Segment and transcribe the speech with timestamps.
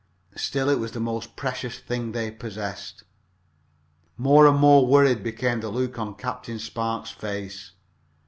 [0.35, 3.03] Still it was the most precious thing they possessed.
[4.17, 7.73] More and more worried became the look on Captain Spark's face.